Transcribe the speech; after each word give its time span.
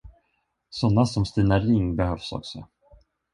Såna 0.69 1.05
som 1.05 1.25
Stina 1.25 1.59
Ring 1.59 1.95
behövs 1.95 2.31
också. 2.31 2.67